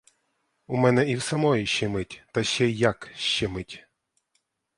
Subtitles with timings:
[0.67, 3.85] У мене і в самої щемить, та ще як щемить!